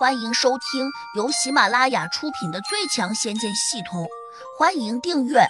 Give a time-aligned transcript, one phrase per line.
[0.00, 4.04] 欢迎收听由喜马拉雅出品的《最强仙剑系统》，
[4.58, 5.40] 欢迎订阅。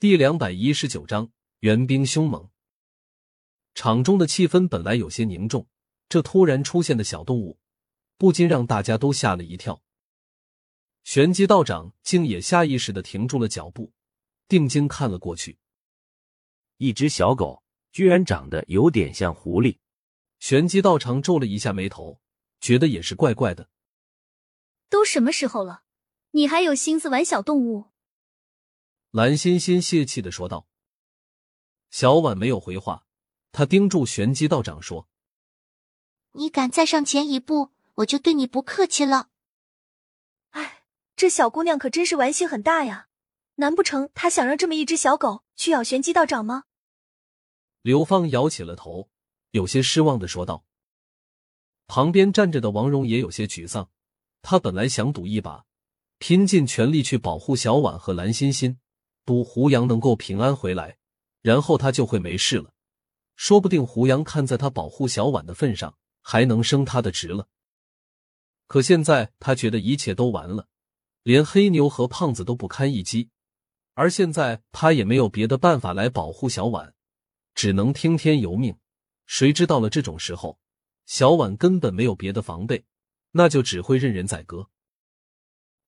[0.00, 1.30] 第两百一十九章，
[1.60, 2.50] 援兵凶猛。
[3.76, 5.68] 场中的气氛本来有些凝重，
[6.08, 7.60] 这突然出现的小动物，
[8.18, 9.80] 不禁让大家都吓了一跳。
[11.04, 13.92] 玄机道长竟也下意识的停住了脚步，
[14.48, 15.60] 定睛看了过去。
[16.78, 19.78] 一只小狗，居然长得有点像狐狸。
[20.38, 22.20] 玄机道长皱了一下眉头，
[22.60, 23.70] 觉得也是怪怪的。
[24.88, 25.82] 都什么时候了，
[26.32, 27.86] 你还有心思玩小动物？
[29.10, 30.68] 蓝欣欣泄气的说道。
[31.90, 33.06] 小婉没有回话，
[33.52, 35.08] 她盯住玄机道长说
[36.32, 39.30] ：“你敢再上前一步，我就对你不客气了。”
[40.50, 40.84] 哎，
[41.16, 43.08] 这小姑娘可真是玩心很大呀！
[43.54, 46.64] 难不成她想让这么一只小狗去咬玄机道长吗？
[47.80, 49.08] 刘芳摇起了头。
[49.56, 50.64] 有些失望的说道。
[51.86, 53.88] 旁边站着的王蓉也有些沮丧，
[54.42, 55.64] 他本来想赌一把，
[56.18, 58.78] 拼尽全力去保护小婉和蓝欣欣，
[59.24, 60.98] 赌胡杨能够平安回来，
[61.40, 62.74] 然后他就会没事了。
[63.34, 67.48] 说不定胡杨看在他保护小婉的份上，还能升他的职了。
[68.66, 70.68] 可现在他觉得一切都完了，
[71.22, 73.30] 连黑牛和胖子都不堪一击，
[73.94, 76.94] 而现在他也没有别的办法来保护小婉，
[77.54, 78.76] 只能听天由命。
[79.26, 80.58] 谁知到了这种时候，
[81.04, 82.84] 小婉根本没有别的防备，
[83.32, 84.70] 那就只会任人宰割。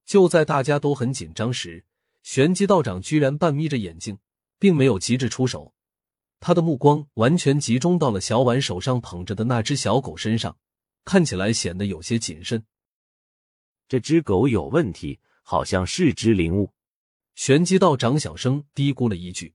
[0.04, 1.84] 就在大家都很紧张时，
[2.22, 4.18] 玄机道长居然半眯着眼睛，
[4.58, 5.72] 并没有急着出手，
[6.40, 10.58] 他的目光完全集中到了小婉手上捧着的那只小狗身上，
[11.04, 12.66] 看起来显得有些谨慎。
[13.88, 16.72] 这只狗有问题，好像是只灵物。
[17.34, 19.54] 玄机道长小声嘀咕了一句。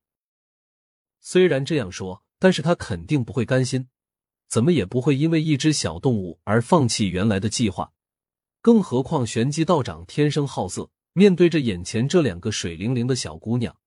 [1.20, 2.23] 虽然这样说。
[2.44, 3.88] 但是他肯定不会甘心，
[4.50, 7.94] 怎么也不会因为一只小动物而放弃原来的计划。
[8.60, 13.78] 更何况玄机道长天生好色，面对着眼前这两个水灵灵的小姑娘，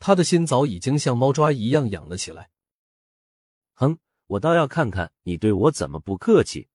[0.00, 2.50] 他的心早已经像猫抓一样痒了起来。
[3.74, 6.66] 哼，我倒要看看你对我怎么不客气！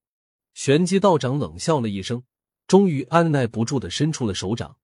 [0.54, 2.24] 玄机道长冷笑了一声，
[2.66, 4.78] 终于按耐不住的伸出了手掌。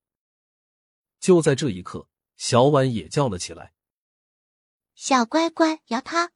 [1.21, 3.71] 就在这一刻，小婉也叫了起来。
[4.95, 6.31] 小乖乖，摇它！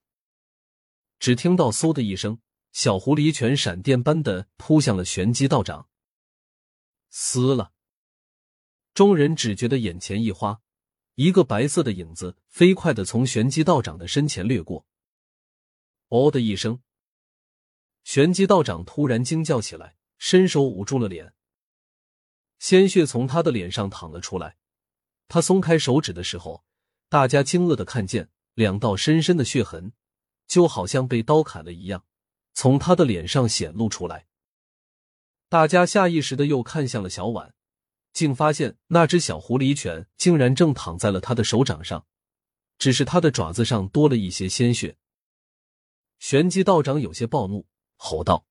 [1.17, 2.41] 只听到“嗖”的一声，
[2.73, 5.87] 小狐狸犬闪电般的扑向了玄机道长。
[7.09, 7.71] 撕了！
[8.93, 10.59] 众人只觉得眼前一花，
[11.15, 14.85] 一个白色的影子飞快的从玄机道长的身前掠过。
[16.09, 16.81] 哦的一声，
[18.03, 21.33] 玄机道长突然惊叫起来，伸手捂住了脸，
[22.59, 24.57] 鲜血从他的脸上淌了出来。
[25.29, 26.65] 他松开手指的时候，
[27.07, 28.29] 大家惊愕的看见。
[28.59, 29.93] 两道深深的血痕，
[30.45, 32.03] 就好像被刀砍了一样，
[32.53, 34.27] 从他的脸上显露出来。
[35.47, 37.53] 大家下意识的又看向了小婉，
[38.11, 42.05] 竟发现那只小狐狸犬竟然正躺在了他的手掌上，
[42.77, 44.97] 只是他的爪子上多了一些鲜血。
[46.19, 47.65] 玄机道长有些暴怒，
[47.95, 48.45] 吼道：“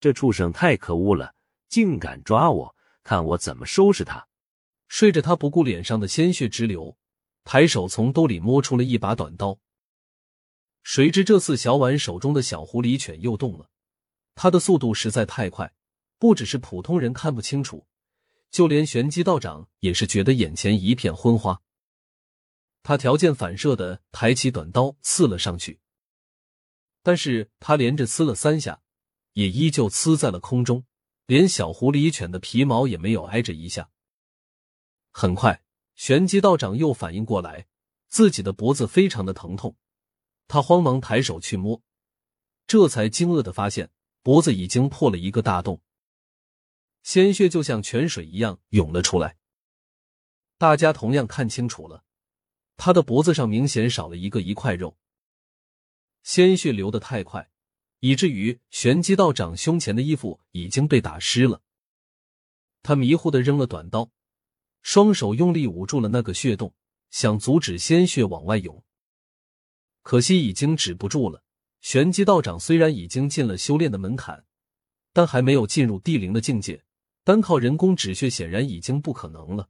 [0.00, 1.34] 这畜生太可恶了，
[1.66, 4.28] 竟敢抓我，看我怎么收拾他！”
[4.86, 6.98] 睡着，他不顾脸上的鲜血直流。
[7.44, 9.58] 抬手从兜里摸出了一把短刀，
[10.82, 13.68] 谁知这次小婉手中的小狐狸犬又动了，
[14.34, 15.72] 它的速度实在太快，
[16.18, 17.86] 不只是普通人看不清楚，
[18.50, 21.62] 就连玄机道长也是觉得眼前一片昏花。
[22.84, 25.80] 他条件反射的抬起短刀刺了上去，
[27.02, 28.82] 但是他连着刺了三下，
[29.34, 30.84] 也依旧刺在了空中，
[31.26, 33.90] 连小狐狸犬的皮毛也没有挨着一下。
[35.12, 35.62] 很快。
[36.02, 37.68] 玄机道长又反应过来，
[38.08, 39.76] 自己的脖子非常的疼痛，
[40.48, 41.80] 他慌忙抬手去摸，
[42.66, 45.80] 这才惊愕的发现脖子已经破了一个大洞，
[47.04, 49.36] 鲜血就像泉水一样涌了出来。
[50.58, 52.02] 大家同样看清楚了，
[52.76, 54.98] 他的脖子上明显少了一个一块肉，
[56.24, 57.48] 鲜血流得太快，
[58.00, 61.62] 以至于玄机道长胸前的衣服已经被打湿了。
[62.82, 64.10] 他迷糊的扔了短刀。
[64.82, 66.74] 双手用力捂住了那个血洞，
[67.10, 68.84] 想阻止鲜血往外涌。
[70.02, 71.42] 可惜已经止不住了。
[71.80, 74.44] 玄机道长虽然已经进了修炼的门槛，
[75.12, 76.84] 但还没有进入地灵的境界，
[77.24, 79.68] 单靠人工止血显然已经不可能了。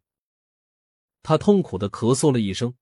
[1.22, 2.74] 他痛苦的咳嗽了一声，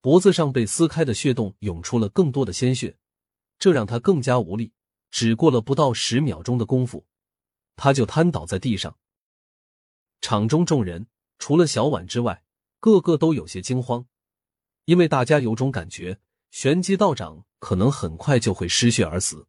[0.00, 2.96] 脖子上被撕开的血洞涌出了更多的鲜血，
[3.58, 4.72] 这让他更加无力。
[5.10, 7.04] 只过了不到十秒钟的功夫，
[7.76, 8.96] 他就瘫倒在地上。
[10.20, 11.06] 场中众人。
[11.40, 12.44] 除了小婉之外，
[12.78, 14.06] 个个都有些惊慌，
[14.84, 16.20] 因为大家有种感觉，
[16.50, 19.48] 玄机道长可能很快就会失血而死。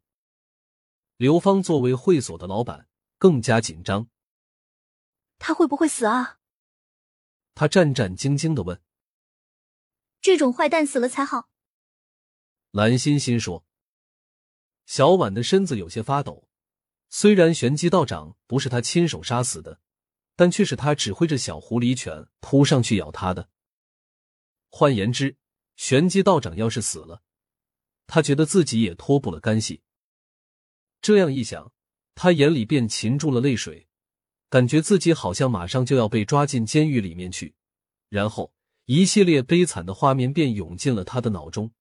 [1.18, 4.08] 刘芳作为会所的老板，更加紧张。
[5.38, 6.38] 他会不会死啊？
[7.54, 8.80] 他战战兢兢的问。
[10.20, 11.50] 这种坏蛋死了才好。
[12.70, 13.64] 蓝欣欣说。
[14.86, 16.48] 小婉的身子有些发抖。
[17.10, 19.80] 虽然玄机道长不是他亲手杀死的，
[20.36, 23.48] 但却是他指挥着小狐狸犬扑上去咬他的。
[24.68, 25.36] 换言之，
[25.76, 27.22] 玄机道长要是死了，
[28.06, 29.82] 他觉得自己也脱不了干系。
[31.00, 31.72] 这样一想，
[32.14, 33.88] 他眼里便噙住了泪水，
[34.48, 37.54] 感觉自己好像马上就要被抓进监狱里面去。
[38.08, 38.52] 然后，
[38.86, 41.72] 一系列悲惨的画面便涌进了他的脑中，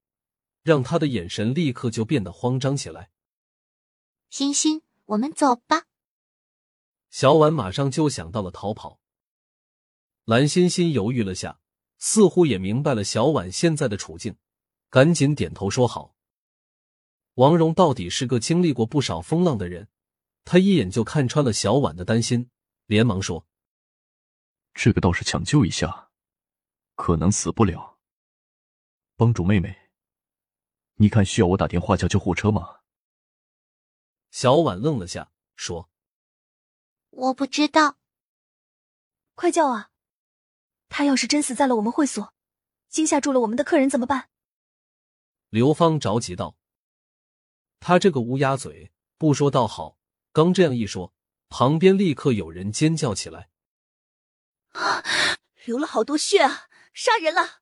[0.63, 3.09] 让他的眼神立刻就变得慌张起来。
[4.30, 4.81] 星星。
[5.12, 5.88] 我们走吧。
[7.12, 9.00] 小婉马上就想到了逃跑。
[10.24, 11.60] 蓝欣欣犹豫了下，
[12.00, 14.38] 似乎也明白了小婉现在的处境，
[14.90, 16.16] 赶紧点头说好。
[17.36, 19.90] 王蓉到底是个经历过不少风浪的人，
[20.46, 22.50] 他一眼就看穿了小婉的担心，
[22.86, 23.46] 连忙说
[24.74, 26.12] ：“这个倒是抢救一下，
[26.96, 28.00] 可能死不了。
[29.18, 29.90] 帮主妹妹，
[30.96, 32.80] 你看需要我打电话叫救护车吗？”
[34.31, 35.90] 小婉愣了下，说
[37.12, 37.98] ：“我不知道。”
[39.36, 39.92] 快叫啊！
[40.90, 42.34] 他要是真死在了我们会所，
[42.90, 44.30] 惊吓住了我们的客人怎么办？
[45.50, 46.58] 刘芳着急道
[47.80, 49.98] ：“他这个乌鸦嘴，不说倒好。
[50.34, 51.13] 刚这样一说，
[51.50, 53.50] 旁边立刻有人尖叫起来
[54.74, 55.04] ：‘啊，
[55.66, 56.68] 流了好多血啊！
[56.94, 57.62] 杀人了！’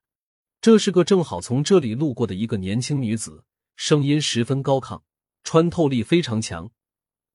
[0.62, 3.46] 这是个正好从这里路过的一个年轻女子，
[3.76, 5.02] 声音十分高亢。”
[5.42, 6.70] 穿透力非常强，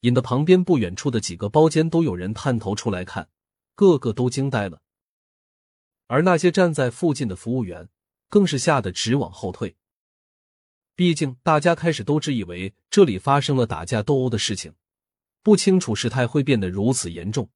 [0.05, 3.31] 引得旁边不远处的几个包间都有人探头出来看，
[3.75, 4.83] 个个都惊呆了。
[6.09, 7.89] 而那些站在附近的服务员
[8.29, 9.77] 更是吓得直往后退。
[10.95, 14.75] 毕竟大家开始都只以为这里发生了打架斗殴的事情，
[15.43, 17.49] 不清楚事态会变得如此严重。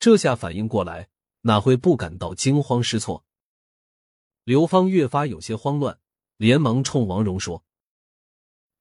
[0.00, 1.08] 这下反应过来，
[1.42, 3.24] 哪会不感到惊慌失措？
[4.42, 6.00] 刘芳越发有些慌乱，
[6.36, 7.64] 连忙冲王蓉说。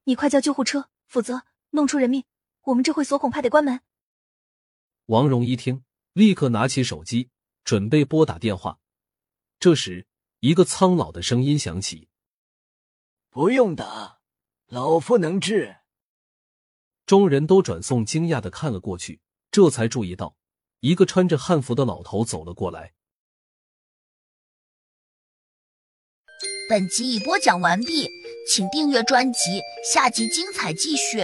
[0.06, 2.24] 你快叫救护车，否则弄出人命，
[2.68, 3.80] 我们这会所恐怕得关门。
[5.06, 7.30] 王蓉一听，立刻拿起手机，
[7.64, 8.80] 准备拨打电话。
[9.58, 10.06] 这时，
[10.42, 12.10] 一个苍老的声音响起
[13.32, 14.20] ：“不用打，
[14.68, 15.78] 老夫能治。”
[17.08, 20.36] 众人都转送惊讶的看了过去，这才注意到
[20.82, 22.94] 一个穿着汉服的老头走了过来。
[26.70, 28.10] 本集已播讲完毕。
[28.50, 29.62] 请订阅专辑，
[29.94, 31.20] 下集精彩继续。